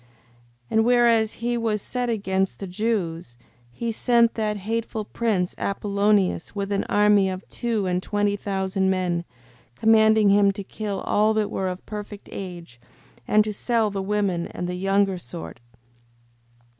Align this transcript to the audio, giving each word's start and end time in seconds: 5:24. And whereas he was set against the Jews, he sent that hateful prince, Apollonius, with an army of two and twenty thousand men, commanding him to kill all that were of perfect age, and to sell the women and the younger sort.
5:24. 0.01 0.07
And 0.71 0.83
whereas 0.83 1.33
he 1.33 1.57
was 1.59 1.79
set 1.79 2.09
against 2.09 2.57
the 2.57 2.65
Jews, 2.65 3.37
he 3.69 3.91
sent 3.91 4.33
that 4.33 4.57
hateful 4.57 5.05
prince, 5.05 5.53
Apollonius, 5.59 6.55
with 6.55 6.71
an 6.71 6.85
army 6.85 7.29
of 7.29 7.47
two 7.47 7.85
and 7.85 8.01
twenty 8.01 8.35
thousand 8.35 8.89
men, 8.89 9.25
commanding 9.75 10.29
him 10.29 10.51
to 10.53 10.63
kill 10.63 11.01
all 11.01 11.35
that 11.35 11.51
were 11.51 11.67
of 11.67 11.85
perfect 11.85 12.29
age, 12.31 12.81
and 13.27 13.43
to 13.43 13.53
sell 13.53 13.91
the 13.91 14.01
women 14.01 14.47
and 14.47 14.67
the 14.67 14.73
younger 14.73 15.19
sort. 15.19 15.59